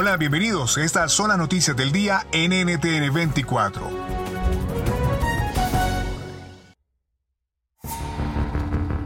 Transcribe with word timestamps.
Hola, 0.00 0.16
bienvenidos. 0.16 0.78
Estas 0.78 1.10
son 1.10 1.30
las 1.30 1.38
noticias 1.38 1.76
del 1.76 1.90
día 1.90 2.24
en 2.30 2.52
NTN 2.52 3.12
24. 3.12 3.90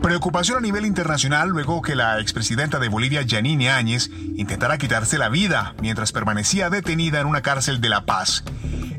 Preocupación 0.02 0.58
a 0.58 0.60
nivel 0.60 0.84
internacional 0.84 1.48
luego 1.48 1.80
que 1.80 1.94
la 1.94 2.20
expresidenta 2.20 2.78
de 2.78 2.90
Bolivia, 2.90 3.22
Yanine 3.22 3.70
Áñez, 3.70 4.10
intentara 4.34 4.76
quitarse 4.76 5.16
la 5.16 5.30
vida 5.30 5.74
mientras 5.80 6.12
permanecía 6.12 6.68
detenida 6.68 7.20
en 7.20 7.26
una 7.26 7.40
cárcel 7.40 7.80
de 7.80 7.88
La 7.88 8.04
Paz. 8.04 8.44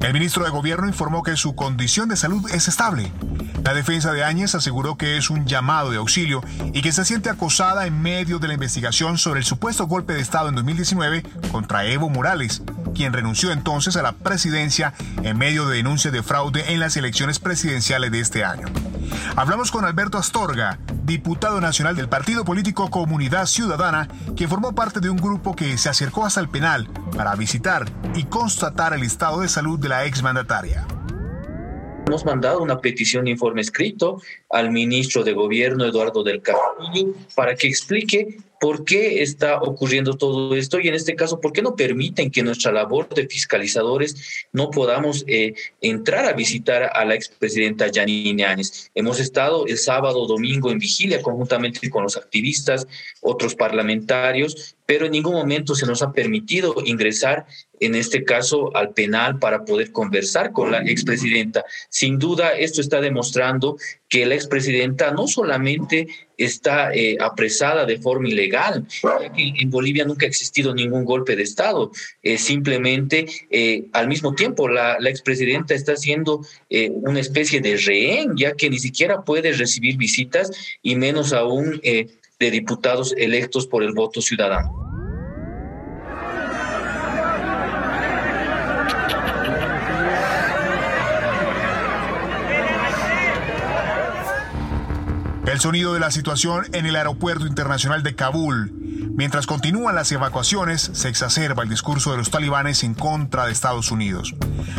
El 0.03 0.11
ministro 0.11 0.43
de 0.43 0.49
Gobierno 0.49 0.85
informó 0.85 1.23
que 1.23 1.37
su 1.37 1.55
condición 1.55 2.09
de 2.09 2.17
salud 2.17 2.45
es 2.51 2.67
estable. 2.67 3.09
La 3.63 3.73
defensa 3.73 4.11
de 4.11 4.25
Áñez 4.25 4.53
aseguró 4.53 4.97
que 4.97 5.15
es 5.15 5.29
un 5.29 5.45
llamado 5.45 5.91
de 5.91 5.97
auxilio 5.97 6.41
y 6.73 6.81
que 6.81 6.91
se 6.91 7.05
siente 7.05 7.29
acosada 7.29 7.87
en 7.87 8.01
medio 8.01 8.37
de 8.37 8.49
la 8.49 8.55
investigación 8.55 9.17
sobre 9.17 9.39
el 9.39 9.45
supuesto 9.45 9.87
golpe 9.87 10.11
de 10.13 10.19
Estado 10.19 10.49
en 10.49 10.55
2019 10.55 11.23
contra 11.53 11.85
Evo 11.85 12.09
Morales, 12.09 12.61
quien 12.93 13.13
renunció 13.13 13.51
entonces 13.51 13.95
a 13.95 14.01
la 14.01 14.13
presidencia 14.13 14.93
en 15.23 15.37
medio 15.37 15.67
de 15.67 15.77
denuncias 15.77 16.13
de 16.13 16.23
fraude 16.23 16.73
en 16.73 16.79
las 16.79 16.95
elecciones 16.97 17.39
presidenciales 17.39 18.11
de 18.11 18.19
este 18.19 18.43
año. 18.43 18.67
Hablamos 19.35 19.71
con 19.71 19.85
Alberto 19.85 20.17
Astorga, 20.17 20.79
diputado 21.03 21.59
nacional 21.59 21.95
del 21.95 22.09
partido 22.09 22.45
político 22.45 22.89
Comunidad 22.89 23.45
Ciudadana, 23.45 24.07
que 24.35 24.47
formó 24.47 24.73
parte 24.73 24.99
de 24.99 25.09
un 25.09 25.17
grupo 25.17 25.55
que 25.55 25.77
se 25.77 25.89
acercó 25.89 26.25
hasta 26.25 26.39
el 26.39 26.49
penal 26.49 26.87
para 27.15 27.35
visitar 27.35 27.85
y 28.15 28.23
constatar 28.23 28.93
el 28.93 29.03
estado 29.03 29.41
de 29.41 29.49
salud 29.49 29.79
de 29.79 29.89
la 29.89 30.05
exmandataria. 30.05 30.85
Hemos 32.05 32.25
mandado 32.25 32.61
una 32.61 32.79
petición 32.79 33.25
de 33.25 33.31
informe 33.31 33.61
escrito 33.61 34.21
al 34.49 34.71
ministro 34.71 35.23
de 35.23 35.33
Gobierno, 35.33 35.85
Eduardo 35.85 36.21
del 36.21 36.41
Castillo, 36.41 37.13
para 37.33 37.55
que 37.55 37.67
explique 37.67 38.37
por 38.63 38.85
qué 38.85 39.21
está 39.21 39.57
ocurriendo 39.57 40.13
todo 40.13 40.55
esto 40.55 40.79
y 40.79 40.87
en 40.87 40.93
este 40.93 41.17
caso, 41.17 41.41
por 41.41 41.51
qué 41.51 41.61
no 41.61 41.75
permiten 41.75 42.31
que 42.31 42.43
nuestra 42.43 42.71
labor 42.71 43.09
de 43.09 43.27
fiscalizadores 43.27 44.47
no 44.53 44.69
podamos 44.69 45.25
eh, 45.27 45.53
entrar 45.81 46.23
a 46.23 46.31
visitar 46.31 46.89
a 46.93 47.03
la 47.03 47.13
expresidenta 47.13 47.91
Janine 47.93 48.45
Áñez. 48.45 48.89
Hemos 48.95 49.19
estado 49.19 49.67
el 49.67 49.77
sábado, 49.77 50.25
domingo 50.27 50.71
en 50.71 50.79
vigilia 50.79 51.21
conjuntamente 51.21 51.89
con 51.89 52.03
los 52.03 52.15
activistas, 52.15 52.87
otros 53.19 53.53
parlamentarios, 53.53 54.77
pero 54.85 55.05
en 55.05 55.11
ningún 55.11 55.33
momento 55.33 55.75
se 55.75 55.85
nos 55.85 56.01
ha 56.01 56.11
permitido 56.11 56.75
ingresar, 56.85 57.45
en 57.79 57.95
este 57.95 58.23
caso, 58.23 58.75
al 58.75 58.93
penal 58.93 59.39
para 59.39 59.65
poder 59.65 59.91
conversar 59.91 60.51
con 60.51 60.71
la 60.71 60.79
expresidenta. 60.79 61.63
Sin 61.89 62.19
duda, 62.19 62.51
esto 62.51 62.81
está 62.81 63.01
demostrando 63.01 63.77
que 64.09 64.25
la 64.25 64.35
expresidenta 64.35 65.11
no 65.11 65.27
solamente 65.27 66.07
está 66.37 66.93
eh, 66.93 67.17
apresada 67.19 67.85
de 67.85 67.99
forma 67.99 68.29
ilegal, 68.29 68.85
ya 69.01 69.31
que 69.31 69.53
en 69.59 69.69
Bolivia 69.69 70.05
nunca 70.05 70.25
ha 70.25 70.29
existido 70.29 70.73
ningún 70.73 71.05
golpe 71.05 71.35
de 71.35 71.43
Estado. 71.43 71.91
Eh, 72.21 72.37
simplemente, 72.37 73.25
eh, 73.49 73.85
al 73.93 74.07
mismo 74.07 74.35
tiempo, 74.35 74.67
la, 74.67 74.97
la 74.99 75.09
expresidenta 75.09 75.73
está 75.73 75.95
siendo 75.95 76.41
una 76.69 77.19
especie 77.19 77.61
de 77.61 77.77
rehén, 77.77 78.35
ya 78.35 78.53
que 78.53 78.69
ni 78.69 78.79
siquiera 78.79 79.23
puede 79.23 79.51
recibir 79.51 79.97
visitas 79.97 80.51
y 80.81 80.95
menos 80.95 81.33
aún 81.33 81.79
de 82.43 82.51
diputados 82.51 83.15
electos 83.17 83.65
por 83.67 83.83
el 83.83 83.93
voto 83.93 84.21
ciudadano. 84.21 84.83
El 95.45 95.59
sonido 95.59 95.93
de 95.93 96.01
la 96.01 96.11
situación 96.11 96.65
en 96.73 96.85
el 96.85 96.97
aeropuerto 96.97 97.47
internacional 97.47 98.03
de 98.03 98.15
Kabul. 98.15 98.73
Mientras 99.15 99.45
continúan 99.45 99.95
las 99.95 100.11
evacuaciones, 100.11 100.81
se 100.93 101.07
exacerba 101.07 101.63
el 101.63 101.69
discurso 101.69 102.11
de 102.11 102.17
los 102.17 102.29
talibanes 102.29 102.83
en 102.83 102.93
contra 102.93 103.45
de 103.45 103.53
Estados 103.53 103.91
Unidos. 103.91 104.33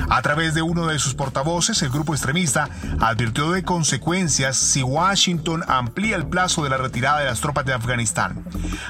A 0.08 0.22
través 0.22 0.54
de 0.54 0.62
uno 0.62 0.86
de 0.86 0.98
sus 0.98 1.14
portavoces, 1.14 1.82
el 1.82 1.90
grupo 1.90 2.14
extremista 2.14 2.68
advirtió 3.00 3.50
de 3.52 3.62
consecuencias 3.62 4.56
si 4.56 4.82
Washington 4.82 5.64
amplía 5.66 6.16
el 6.16 6.26
plazo 6.26 6.62
de 6.62 6.70
la 6.70 6.76
retirada 6.76 7.20
de 7.20 7.26
las 7.26 7.40
tropas 7.40 7.64
de 7.64 7.72
Afganistán. 7.72 8.44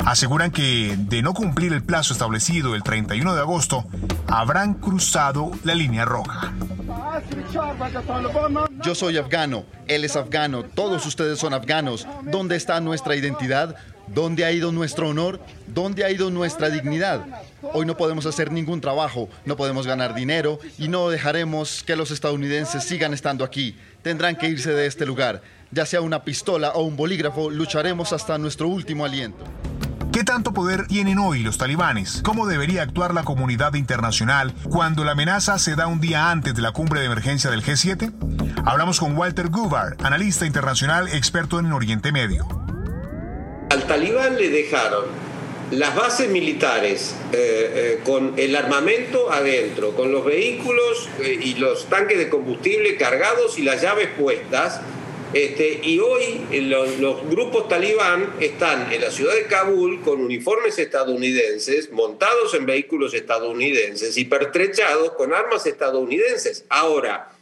Aseguran 0.04 0.50
que, 0.50 0.97
de 0.98 1.22
no 1.22 1.34
cumplir 1.34 1.72
el 1.72 1.82
plazo 1.82 2.12
establecido 2.12 2.75
el 2.75 2.82
31 2.82 3.34
de 3.34 3.41
agosto, 3.41 3.84
habrán 4.26 4.75
cruzado 4.75 5.50
la 5.64 5.75
línea 5.75 6.04
roja. 6.04 6.52
Yo 8.82 8.94
soy 8.94 9.19
afgano, 9.19 9.64
él 9.86 10.04
es 10.04 10.16
afgano, 10.16 10.62
todos 10.64 11.06
ustedes 11.06 11.38
son 11.38 11.54
afganos. 11.54 12.06
¿Dónde 12.22 12.56
está 12.56 12.81
nuestra 12.81 13.16
identidad? 13.16 13.76
¿Dónde 14.08 14.44
ha 14.44 14.52
ido 14.52 14.72
nuestro 14.72 15.08
honor? 15.08 15.41
¿Dónde 15.66 16.04
ha 16.04 16.10
ido 16.10 16.31
nuestra 16.31 16.69
dignidad? 16.70 17.25
Hoy 17.72 17.86
no 17.86 17.97
podemos 17.97 18.26
hacer 18.26 18.52
ningún 18.52 18.80
trabajo, 18.80 19.28
no 19.44 19.56
podemos 19.56 19.86
ganar 19.86 20.14
dinero 20.14 20.58
y 20.78 20.88
no 20.88 21.08
dejaremos 21.08 21.82
que 21.82 21.97
los 21.97 22.10
estadounidenses 22.10 22.84
sigan 22.84 23.14
estando 23.14 23.44
aquí. 23.44 23.76
Tendrán 24.02 24.36
que 24.36 24.48
irse 24.48 24.72
de 24.72 24.86
este 24.86 25.06
lugar. 25.06 25.42
Ya 25.70 25.86
sea 25.86 26.00
una 26.00 26.25
pistola 26.25 26.70
o 26.70 26.82
un 26.82 26.97
bolígrafo, 26.97 27.50
lucharemos 27.50 28.12
hasta 28.12 28.38
nuestro 28.38 28.69
último 28.69 29.04
aliento. 29.04 29.44
¿Qué 30.12 30.22
tanto 30.22 30.52
poder 30.52 30.86
tienen 30.86 31.19
hoy 31.19 31.42
los 31.42 31.58
talibanes? 31.58 32.20
¿Cómo 32.22 32.47
debería 32.47 32.82
actuar 32.82 33.12
la 33.12 33.25
comunidad 33.25 33.75
internacional 33.75 34.54
cuando 34.70 35.02
la 35.02 35.12
amenaza 35.12 35.58
se 35.58 35.75
da 35.75 35.88
un 35.88 36.00
día 36.00 36.31
antes 36.31 36.54
de 36.54 36.62
la 36.62 36.70
cumbre 36.70 37.00
de 37.00 37.06
emergencia 37.06 37.50
del 37.50 37.64
G7? 37.64 38.12
Hablamos 38.64 39.00
con 39.00 39.16
Walter 39.16 39.48
Gubar, 39.48 39.96
analista 40.04 40.46
internacional 40.46 41.08
experto 41.08 41.58
en 41.58 41.72
Oriente 41.72 42.12
Medio. 42.12 42.46
Al 43.70 43.82
talibán 43.88 44.36
le 44.36 44.50
dejaron 44.50 45.23
las 45.78 45.96
bases 45.96 46.28
militares 46.28 47.14
eh, 47.32 47.36
eh, 47.36 48.00
con 48.04 48.34
el 48.38 48.54
armamento 48.54 49.30
adentro, 49.30 49.94
con 49.94 50.12
los 50.12 50.24
vehículos 50.24 51.08
eh, 51.20 51.38
y 51.42 51.54
los 51.54 51.86
tanques 51.86 52.18
de 52.18 52.28
combustible 52.28 52.96
cargados 52.96 53.58
y 53.58 53.62
las 53.62 53.82
llaves 53.82 54.08
puestas 54.18 54.80
este, 55.32 55.80
y 55.82 55.98
hoy 55.98 56.46
los, 56.68 57.28
grupos 57.28 57.68
talibán 57.68 58.34
están 58.38 58.92
en 58.92 59.00
la 59.00 59.10
ciudad 59.10 59.34
de 59.34 59.46
Kabul 59.46 60.00
con 60.02 60.20
uniformes 60.20 60.78
estadounidenses, 60.78 61.90
montados 61.90 62.54
en 62.54 62.66
vehículos 62.66 63.14
estadounidenses 63.14 64.16
y 64.16 64.26
pertrechados 64.26 65.14
con 65.14 65.34
armas 65.34 65.66
estadounidenses. 65.66 66.64
Ahora, 66.69 67.32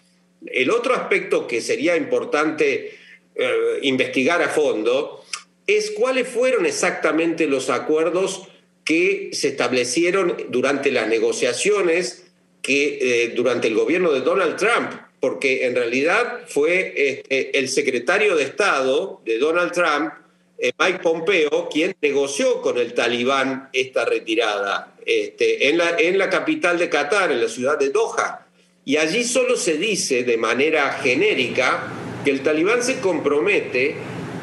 el 0.47 0.71
otro 0.71 0.95
aspecto 0.95 1.47
que 1.47 1.61
sería 1.61 1.95
importante 1.95 2.97
eh, 3.35 3.79
investigar 3.83 4.41
a 4.41 4.49
fondo 4.49 5.22
es 5.67 5.93
cuáles 5.93 6.29
fueron 6.29 6.67
exactamente 6.67 7.47
los 7.47 7.71
acuerdos 7.71 8.43
que 8.85 9.31
se 9.33 9.49
establecieron 9.49 10.37
durante 10.49 10.91
las 10.91 11.09
negociaciones 11.09 12.25
que 12.63 12.99
eh, 13.01 13.29
durante 13.35 13.69
el 13.69 13.75
gobierno 13.75 14.13
de 14.13 14.21
Donald 14.21 14.57
Trump 14.57 14.93
porque 15.23 15.67
en 15.67 15.77
realidad 15.77 16.41
fue 16.49 16.95
este, 16.97 17.57
el 17.57 17.69
secretario 17.69 18.35
de 18.35 18.43
Estado 18.43 19.21
de 19.25 19.39
Donald 19.39 19.71
Trump, 19.71 20.13
eh, 20.59 20.73
Mike 20.77 20.99
Pompeo, 20.99 21.69
quien 21.73 21.95
negoció 22.03 22.61
con 22.61 22.77
el 22.77 22.93
talibán 22.93 23.69
esta 23.73 24.05
retirada 24.05 24.97
este, 25.07 25.69
en, 25.69 25.79
la, 25.79 25.95
en 25.97 26.19
la 26.19 26.29
capital 26.29 26.77
de 26.77 26.89
Qatar, 26.89 27.31
en 27.31 27.41
la 27.41 27.49
ciudad 27.49 27.79
de 27.79 27.91
Doha. 27.91 28.49
Y 28.85 28.97
allí 28.97 29.23
solo 29.23 29.57
se 29.57 29.77
dice 29.77 30.25
de 30.25 30.37
manera 30.37 30.91
genérica 30.95 31.87
que 32.25 32.33
el 32.33 32.43
talibán 32.43 32.83
se 32.83 32.99
compromete 32.99 33.95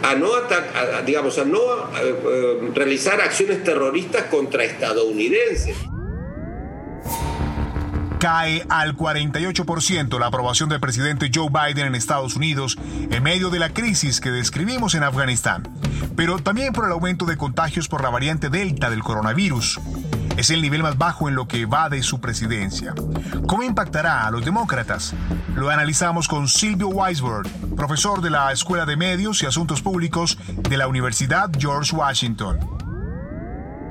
a 0.03 0.15
no, 0.15 0.29
digamos, 1.05 1.37
a 1.37 1.45
no 1.45 1.59
eh, 1.59 2.15
eh, 2.25 2.71
realizar 2.73 3.21
acciones 3.21 3.63
terroristas 3.63 4.25
contra 4.25 4.63
estadounidenses 4.63 5.77
cae 8.19 8.65
al 8.67 8.97
48% 8.97 10.19
la 10.19 10.27
aprobación 10.27 10.67
del 10.67 10.81
presidente 10.81 11.31
Joe 11.33 11.47
Biden 11.49 11.87
en 11.87 11.95
Estados 11.95 12.35
Unidos 12.35 12.77
en 13.09 13.23
medio 13.23 13.49
de 13.49 13.59
la 13.59 13.69
crisis 13.69 14.19
que 14.19 14.29
describimos 14.29 14.93
en 14.93 15.03
Afganistán, 15.03 15.63
pero 16.17 16.37
también 16.37 16.73
por 16.73 16.85
el 16.85 16.91
aumento 16.91 17.25
de 17.25 17.37
contagios 17.37 17.87
por 17.87 18.03
la 18.03 18.09
variante 18.09 18.49
Delta 18.49 18.89
del 18.89 19.03
coronavirus. 19.03 19.79
Es 20.39 20.51
el 20.51 20.61
nivel 20.61 20.83
más 20.83 20.97
bajo 20.97 21.27
en 21.27 21.35
lo 21.35 21.49
que 21.49 21.65
va 21.65 21.89
de 21.89 22.01
su 22.01 22.21
presidencia. 22.21 22.95
¿Cómo 23.45 23.61
impactará 23.61 24.25
a 24.25 24.31
los 24.31 24.45
demócratas? 24.45 25.13
Lo 25.53 25.69
analizamos 25.69 26.29
con 26.29 26.47
Silvio 26.47 26.87
Weisberg, 26.87 27.45
profesor 27.75 28.21
de 28.21 28.29
la 28.29 28.49
Escuela 28.53 28.85
de 28.85 28.95
Medios 28.95 29.43
y 29.43 29.47
Asuntos 29.47 29.81
Públicos 29.81 30.39
de 30.69 30.77
la 30.77 30.87
Universidad 30.87 31.49
George 31.59 31.93
Washington. 31.93 32.57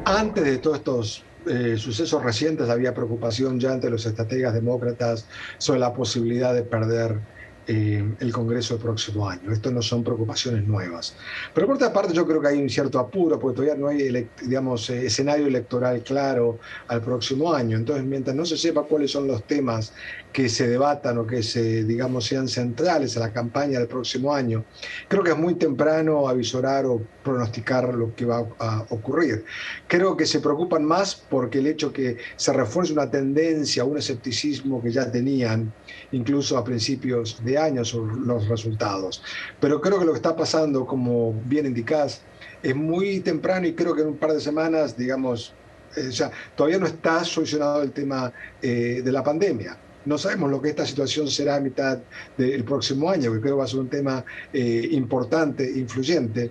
Antes 0.06 0.42
de 0.42 0.56
todos 0.56 0.78
estos 0.78 1.24
eh, 1.46 1.76
sucesos 1.76 2.22
recientes 2.22 2.70
había 2.70 2.94
preocupación 2.94 3.60
ya 3.60 3.74
entre 3.74 3.90
los 3.90 4.06
estrategas 4.06 4.54
demócratas 4.54 5.26
sobre 5.58 5.80
la 5.80 5.92
posibilidad 5.92 6.54
de 6.54 6.62
perder 6.62 7.20
eh, 7.70 8.02
el 8.20 8.32
Congreso 8.32 8.74
el 8.74 8.80
próximo 8.80 9.28
año. 9.28 9.52
Esto 9.52 9.70
no 9.70 9.82
son 9.82 10.02
preocupaciones 10.02 10.66
nuevas. 10.66 11.14
Pero 11.52 11.66
por 11.66 11.76
otra 11.76 11.92
parte 11.92 12.14
yo 12.14 12.26
creo 12.26 12.40
que 12.40 12.48
hay 12.48 12.62
un 12.62 12.70
cierto 12.70 12.98
apuro 12.98 13.38
porque 13.38 13.56
todavía 13.56 13.74
no 13.74 13.88
hay 13.88 14.28
digamos, 14.40 14.88
eh, 14.88 15.04
escenario 15.04 15.46
electoral 15.46 16.02
claro 16.02 16.58
al 16.86 17.02
próximo 17.02 17.52
año. 17.52 17.76
Entonces, 17.76 18.06
mientras 18.06 18.34
no 18.34 18.46
se 18.46 18.56
sepa 18.56 18.84
cuáles 18.84 19.10
son 19.10 19.26
los 19.26 19.44
temas 19.44 19.92
que 20.32 20.48
se 20.48 20.66
debatan 20.66 21.18
o 21.18 21.26
que 21.26 21.42
se, 21.42 21.84
digamos, 21.84 22.24
sean 22.24 22.48
centrales 22.48 23.18
a 23.18 23.20
la 23.20 23.32
campaña 23.34 23.78
del 23.78 23.88
próximo 23.88 24.34
año, 24.34 24.64
creo 25.06 25.22
que 25.22 25.32
es 25.32 25.38
muy 25.38 25.54
temprano 25.56 26.26
avisorar 26.26 26.86
o 26.86 27.02
pronosticar 27.28 27.94
lo 27.94 28.14
que 28.14 28.24
va 28.24 28.46
a 28.58 28.84
ocurrir. 28.90 29.44
Creo 29.86 30.16
que 30.16 30.26
se 30.26 30.40
preocupan 30.40 30.84
más 30.84 31.14
porque 31.14 31.58
el 31.58 31.66
hecho 31.66 31.92
que 31.92 32.16
se 32.36 32.52
refuerce 32.52 32.92
una 32.92 33.10
tendencia, 33.10 33.84
un 33.84 33.98
escepticismo 33.98 34.82
que 34.82 34.90
ya 34.90 35.10
tenían, 35.10 35.72
incluso 36.12 36.56
a 36.56 36.64
principios 36.64 37.42
de 37.44 37.58
año, 37.58 37.84
sobre 37.84 38.16
los 38.16 38.48
resultados. 38.48 39.22
Pero 39.60 39.80
creo 39.80 39.98
que 39.98 40.04
lo 40.06 40.12
que 40.12 40.18
está 40.18 40.34
pasando, 40.34 40.86
como 40.86 41.34
bien 41.44 41.66
indicás, 41.66 42.22
es 42.62 42.74
muy 42.74 43.20
temprano 43.20 43.66
y 43.66 43.74
creo 43.74 43.94
que 43.94 44.02
en 44.02 44.08
un 44.08 44.16
par 44.16 44.32
de 44.32 44.40
semanas, 44.40 44.96
digamos, 44.96 45.52
eh, 45.96 46.10
todavía 46.56 46.78
no 46.78 46.86
está 46.86 47.24
solucionado 47.24 47.82
el 47.82 47.92
tema 47.92 48.32
eh, 48.62 49.02
de 49.04 49.12
la 49.12 49.22
pandemia 49.22 49.78
no 50.08 50.16
sabemos 50.16 50.50
lo 50.50 50.62
que 50.62 50.70
esta 50.70 50.86
situación 50.86 51.28
será 51.28 51.56
a 51.56 51.60
mitad 51.60 51.98
del 52.38 52.64
próximo 52.64 53.10
año, 53.10 53.30
que 53.32 53.40
creo 53.40 53.58
va 53.58 53.64
a 53.64 53.68
ser 53.68 53.80
un 53.80 53.90
tema 53.90 54.24
eh, 54.54 54.88
importante, 54.92 55.70
influyente 55.70 56.50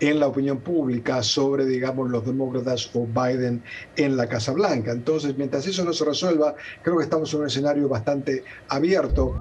en 0.00 0.20
la 0.20 0.26
opinión 0.26 0.62
pública 0.62 1.22
sobre, 1.22 1.66
digamos, 1.66 2.10
los 2.10 2.24
demócratas 2.26 2.90
o 2.94 3.06
Biden 3.06 3.62
en 3.96 4.16
la 4.16 4.28
Casa 4.28 4.52
Blanca. 4.52 4.92
Entonces, 4.92 5.36
mientras 5.36 5.66
eso 5.66 5.84
no 5.84 5.92
se 5.92 6.04
resuelva, 6.04 6.54
creo 6.82 6.98
que 6.98 7.04
estamos 7.04 7.32
en 7.34 7.40
un 7.40 7.46
escenario 7.46 7.88
bastante 7.88 8.44
abierto. 8.68 9.34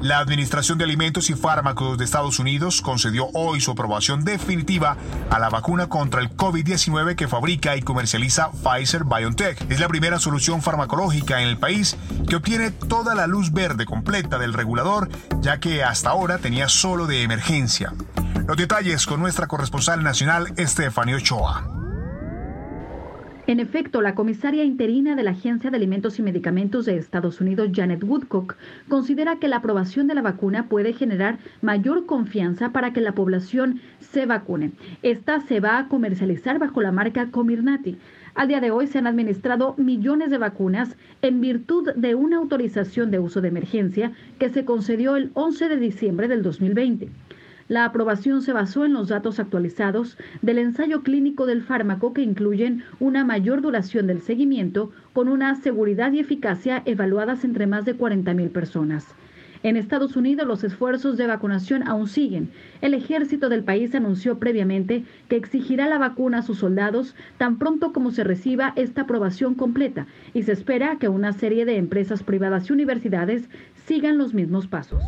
La 0.00 0.20
Administración 0.20 0.78
de 0.78 0.84
Alimentos 0.84 1.28
y 1.28 1.34
Fármacos 1.34 1.98
de 1.98 2.04
Estados 2.04 2.38
Unidos 2.38 2.82
concedió 2.82 3.28
hoy 3.34 3.60
su 3.60 3.72
aprobación 3.72 4.24
definitiva 4.24 4.96
a 5.28 5.40
la 5.40 5.50
vacuna 5.50 5.88
contra 5.88 6.20
el 6.20 6.30
COVID-19 6.36 7.16
que 7.16 7.26
fabrica 7.26 7.76
y 7.76 7.82
comercializa 7.82 8.50
Pfizer 8.52 9.02
BioNTech. 9.04 9.68
Es 9.68 9.80
la 9.80 9.88
primera 9.88 10.20
solución 10.20 10.62
farmacológica 10.62 11.42
en 11.42 11.48
el 11.48 11.58
país 11.58 11.96
que 12.28 12.36
obtiene 12.36 12.70
toda 12.70 13.16
la 13.16 13.26
luz 13.26 13.52
verde 13.52 13.86
completa 13.86 14.38
del 14.38 14.54
regulador, 14.54 15.08
ya 15.40 15.58
que 15.58 15.82
hasta 15.82 16.10
ahora 16.10 16.38
tenía 16.38 16.68
solo 16.68 17.06
de 17.06 17.22
emergencia. 17.22 17.92
Los 18.46 18.56
detalles 18.56 19.04
con 19.04 19.18
nuestra 19.18 19.48
corresponsal 19.48 20.04
nacional, 20.04 20.52
Estefanía 20.56 21.16
Ochoa. 21.16 21.77
En 23.48 23.60
efecto, 23.60 24.02
la 24.02 24.14
comisaria 24.14 24.62
interina 24.62 25.16
de 25.16 25.22
la 25.22 25.30
Agencia 25.30 25.70
de 25.70 25.76
Alimentos 25.78 26.18
y 26.18 26.22
Medicamentos 26.22 26.84
de 26.84 26.98
Estados 26.98 27.40
Unidos, 27.40 27.70
Janet 27.74 28.04
Woodcock, 28.04 28.56
considera 28.90 29.38
que 29.38 29.48
la 29.48 29.56
aprobación 29.56 30.06
de 30.06 30.14
la 30.14 30.20
vacuna 30.20 30.68
puede 30.68 30.92
generar 30.92 31.38
mayor 31.62 32.04
confianza 32.04 32.72
para 32.72 32.92
que 32.92 33.00
la 33.00 33.12
población 33.12 33.80
se 34.00 34.26
vacune. 34.26 34.72
Esta 35.02 35.40
se 35.40 35.60
va 35.60 35.78
a 35.78 35.88
comercializar 35.88 36.58
bajo 36.58 36.82
la 36.82 36.92
marca 36.92 37.30
Comirnaty. 37.30 37.96
Al 38.34 38.48
día 38.48 38.60
de 38.60 38.70
hoy 38.70 38.86
se 38.86 38.98
han 38.98 39.06
administrado 39.06 39.74
millones 39.78 40.28
de 40.28 40.36
vacunas 40.36 40.94
en 41.22 41.40
virtud 41.40 41.94
de 41.94 42.14
una 42.14 42.36
autorización 42.36 43.10
de 43.10 43.18
uso 43.18 43.40
de 43.40 43.48
emergencia 43.48 44.12
que 44.38 44.50
se 44.50 44.66
concedió 44.66 45.16
el 45.16 45.30
11 45.32 45.70
de 45.70 45.76
diciembre 45.78 46.28
del 46.28 46.42
2020. 46.42 47.08
La 47.68 47.84
aprobación 47.84 48.40
se 48.40 48.54
basó 48.54 48.86
en 48.86 48.94
los 48.94 49.08
datos 49.08 49.38
actualizados 49.38 50.16
del 50.40 50.56
ensayo 50.56 51.02
clínico 51.02 51.44
del 51.44 51.62
fármaco 51.62 52.14
que 52.14 52.22
incluyen 52.22 52.82
una 52.98 53.24
mayor 53.24 53.60
duración 53.60 54.06
del 54.06 54.22
seguimiento 54.22 54.90
con 55.12 55.28
una 55.28 55.54
seguridad 55.54 56.10
y 56.12 56.20
eficacia 56.20 56.82
evaluadas 56.86 57.44
entre 57.44 57.66
más 57.66 57.84
de 57.84 57.94
40.000 57.94 58.50
personas. 58.50 59.14
En 59.62 59.76
Estados 59.76 60.16
Unidos 60.16 60.46
los 60.46 60.64
esfuerzos 60.64 61.18
de 61.18 61.26
vacunación 61.26 61.86
aún 61.86 62.06
siguen. 62.06 62.50
El 62.80 62.94
ejército 62.94 63.50
del 63.50 63.64
país 63.64 63.94
anunció 63.94 64.38
previamente 64.38 65.04
que 65.28 65.36
exigirá 65.36 65.88
la 65.88 65.98
vacuna 65.98 66.38
a 66.38 66.42
sus 66.42 66.58
soldados 66.58 67.16
tan 67.36 67.58
pronto 67.58 67.92
como 67.92 68.12
se 68.12 68.24
reciba 68.24 68.72
esta 68.76 69.02
aprobación 69.02 69.54
completa 69.54 70.06
y 70.32 70.44
se 70.44 70.52
espera 70.52 70.96
que 70.98 71.08
una 71.08 71.34
serie 71.34 71.66
de 71.66 71.76
empresas 71.76 72.22
privadas 72.22 72.70
y 72.70 72.72
universidades 72.72 73.50
sigan 73.84 74.16
los 74.16 74.32
mismos 74.32 74.68
pasos. 74.68 75.02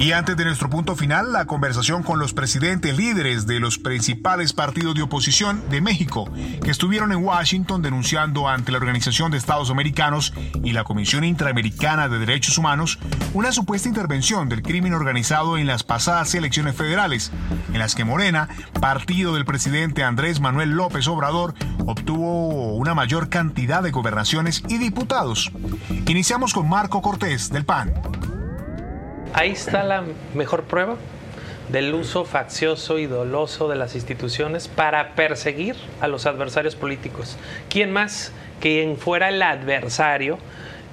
Y 0.00 0.12
antes 0.12 0.34
de 0.34 0.46
nuestro 0.46 0.70
punto 0.70 0.96
final, 0.96 1.30
la 1.30 1.44
conversación 1.44 2.02
con 2.02 2.18
los 2.18 2.32
presidentes 2.32 2.96
líderes 2.96 3.46
de 3.46 3.60
los 3.60 3.78
principales 3.78 4.54
partidos 4.54 4.94
de 4.94 5.02
oposición 5.02 5.62
de 5.68 5.82
México, 5.82 6.26
que 6.64 6.70
estuvieron 6.70 7.12
en 7.12 7.22
Washington 7.22 7.82
denunciando 7.82 8.48
ante 8.48 8.72
la 8.72 8.78
Organización 8.78 9.30
de 9.30 9.36
Estados 9.36 9.70
Americanos 9.70 10.32
y 10.64 10.72
la 10.72 10.84
Comisión 10.84 11.22
Interamericana 11.22 12.08
de 12.08 12.18
Derechos 12.18 12.56
Humanos 12.56 12.98
una 13.34 13.52
supuesta 13.52 13.88
intervención 13.88 14.48
del 14.48 14.62
crimen 14.62 14.94
organizado 14.94 15.58
en 15.58 15.66
las 15.66 15.82
pasadas 15.82 16.34
elecciones 16.34 16.74
federales, 16.74 17.30
en 17.70 17.78
las 17.78 17.94
que 17.94 18.04
Morena, 18.04 18.48
partido 18.80 19.34
del 19.34 19.44
presidente 19.44 20.02
Andrés 20.02 20.40
Manuel 20.40 20.70
López 20.70 21.06
Obrador, 21.08 21.54
obtuvo 21.86 22.74
una 22.74 22.94
mayor 22.94 23.28
cantidad 23.28 23.82
de 23.82 23.90
gobernaciones 23.90 24.62
y 24.66 24.78
diputados. 24.78 25.52
Iniciamos 26.06 26.54
con 26.54 26.70
Marco 26.70 27.02
Cortés, 27.02 27.50
del 27.50 27.66
PAN. 27.66 27.92
Ahí 29.32 29.52
está 29.52 29.84
la 29.84 30.02
mejor 30.34 30.64
prueba 30.64 30.96
del 31.68 31.94
uso 31.94 32.24
faccioso 32.24 32.98
y 32.98 33.06
doloso 33.06 33.68
de 33.68 33.76
las 33.76 33.94
instituciones 33.94 34.66
para 34.66 35.14
perseguir 35.14 35.76
a 36.00 36.08
los 36.08 36.26
adversarios 36.26 36.74
políticos. 36.74 37.38
¿Quién 37.68 37.92
más? 37.92 38.32
Quien 38.60 38.96
fuera 38.96 39.28
el 39.28 39.40
adversario, 39.40 40.38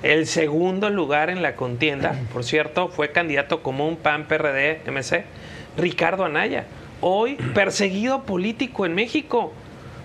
el 0.04 0.28
segundo 0.28 0.92
lugar 0.92 1.32
en 1.32 1.42
la 1.42 1.56
contienda, 1.56 2.16
por 2.32 2.44
cierto, 2.44 2.90
fue 2.90 3.12
candidato 3.12 3.64
común 3.64 3.98
PAN 3.98 4.28
PRD 4.28 4.82
MC, 4.86 5.26
Ricardo 5.76 6.24
Anaya, 6.24 6.66
hoy 7.02 7.36
perseguido 7.56 8.22
político 8.22 8.86
en 8.86 8.94
México. 8.94 9.52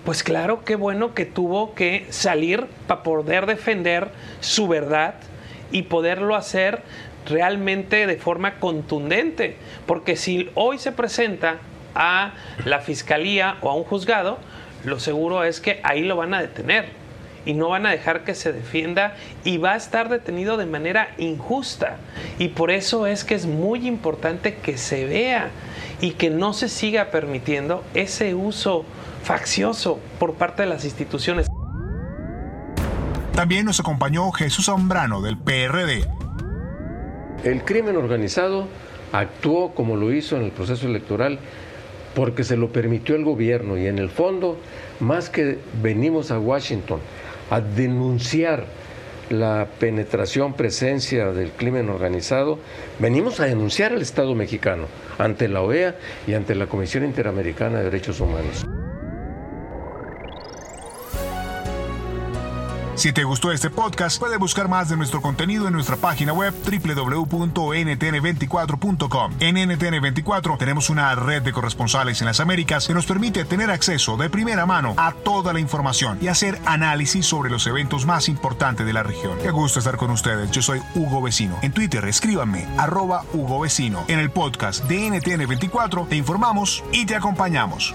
Pues 0.06 0.22
claro, 0.22 0.64
qué 0.64 0.74
bueno 0.74 1.12
que 1.12 1.26
tuvo 1.26 1.74
que 1.74 2.06
salir 2.08 2.66
para 2.86 3.02
poder 3.02 3.44
defender 3.44 4.08
su 4.40 4.68
verdad 4.68 5.14
y 5.72 5.82
poderlo 5.82 6.36
hacer 6.36 6.82
realmente 7.26 8.06
de 8.06 8.16
forma 8.16 8.56
contundente, 8.56 9.56
porque 9.86 10.16
si 10.16 10.50
hoy 10.54 10.78
se 10.78 10.92
presenta 10.92 11.58
a 11.94 12.32
la 12.64 12.80
fiscalía 12.80 13.56
o 13.60 13.70
a 13.70 13.74
un 13.74 13.84
juzgado, 13.84 14.38
lo 14.84 14.98
seguro 14.98 15.44
es 15.44 15.60
que 15.60 15.80
ahí 15.84 16.02
lo 16.02 16.16
van 16.16 16.34
a 16.34 16.40
detener 16.40 16.86
y 17.44 17.54
no 17.54 17.68
van 17.68 17.86
a 17.86 17.90
dejar 17.90 18.24
que 18.24 18.34
se 18.34 18.52
defienda 18.52 19.16
y 19.44 19.58
va 19.58 19.72
a 19.72 19.76
estar 19.76 20.08
detenido 20.08 20.56
de 20.56 20.66
manera 20.66 21.14
injusta. 21.18 21.96
Y 22.38 22.48
por 22.48 22.70
eso 22.70 23.06
es 23.06 23.24
que 23.24 23.34
es 23.34 23.46
muy 23.46 23.86
importante 23.86 24.54
que 24.56 24.76
se 24.76 25.06
vea 25.06 25.50
y 26.00 26.12
que 26.12 26.30
no 26.30 26.52
se 26.52 26.68
siga 26.68 27.10
permitiendo 27.10 27.84
ese 27.94 28.34
uso 28.34 28.84
faccioso 29.22 30.00
por 30.18 30.34
parte 30.34 30.62
de 30.62 30.68
las 30.68 30.84
instituciones. 30.84 31.51
También 33.42 33.66
nos 33.66 33.80
acompañó 33.80 34.30
Jesús 34.30 34.66
Zambrano 34.66 35.20
del 35.20 35.36
PRD. 35.36 36.06
El 37.42 37.64
crimen 37.64 37.96
organizado 37.96 38.68
actuó 39.10 39.74
como 39.74 39.96
lo 39.96 40.12
hizo 40.12 40.36
en 40.36 40.44
el 40.44 40.52
proceso 40.52 40.86
electoral 40.86 41.40
porque 42.14 42.44
se 42.44 42.56
lo 42.56 42.70
permitió 42.70 43.16
el 43.16 43.24
gobierno 43.24 43.76
y 43.76 43.88
en 43.88 43.98
el 43.98 44.10
fondo, 44.10 44.60
más 45.00 45.28
que 45.28 45.58
venimos 45.82 46.30
a 46.30 46.38
Washington 46.38 47.00
a 47.50 47.60
denunciar 47.60 48.64
la 49.28 49.66
penetración, 49.80 50.54
presencia 50.54 51.32
del 51.32 51.50
crimen 51.50 51.88
organizado, 51.88 52.60
venimos 53.00 53.40
a 53.40 53.46
denunciar 53.46 53.92
al 53.92 54.02
Estado 54.02 54.36
mexicano 54.36 54.86
ante 55.18 55.48
la 55.48 55.62
OEA 55.62 55.96
y 56.28 56.34
ante 56.34 56.54
la 56.54 56.68
Comisión 56.68 57.04
Interamericana 57.04 57.78
de 57.78 57.84
Derechos 57.86 58.20
Humanos. 58.20 58.64
Si 62.94 63.12
te 63.12 63.24
gustó 63.24 63.50
este 63.52 63.70
podcast, 63.70 64.20
puedes 64.20 64.38
buscar 64.38 64.68
más 64.68 64.90
de 64.90 64.98
nuestro 64.98 65.22
contenido 65.22 65.66
en 65.66 65.72
nuestra 65.72 65.96
página 65.96 66.34
web 66.34 66.52
www.ntn24.com. 66.52 69.32
En 69.40 69.56
NTN24 69.56 70.58
tenemos 70.58 70.90
una 70.90 71.14
red 71.14 71.40
de 71.42 71.52
corresponsales 71.52 72.20
en 72.20 72.26
las 72.26 72.40
Américas 72.40 72.86
que 72.86 72.92
nos 72.92 73.06
permite 73.06 73.46
tener 73.46 73.70
acceso 73.70 74.18
de 74.18 74.28
primera 74.28 74.66
mano 74.66 74.92
a 74.98 75.12
toda 75.12 75.54
la 75.54 75.60
información 75.60 76.18
y 76.20 76.28
hacer 76.28 76.60
análisis 76.66 77.24
sobre 77.24 77.48
los 77.50 77.66
eventos 77.66 78.04
más 78.04 78.28
importantes 78.28 78.84
de 78.84 78.92
la 78.92 79.02
región. 79.02 79.38
Qué 79.42 79.50
gusto 79.50 79.78
estar 79.78 79.96
con 79.96 80.10
ustedes. 80.10 80.50
Yo 80.50 80.60
soy 80.60 80.82
Hugo 80.94 81.22
Vecino. 81.22 81.56
En 81.62 81.72
Twitter 81.72 82.04
escríbanme 82.04 82.68
arroba 82.76 83.24
Hugo 83.32 83.60
Vecino. 83.60 84.04
En 84.08 84.18
el 84.18 84.30
podcast 84.30 84.84
de 84.84 85.08
NTN24 85.08 86.08
te 86.08 86.16
informamos 86.16 86.84
y 86.92 87.06
te 87.06 87.16
acompañamos. 87.16 87.94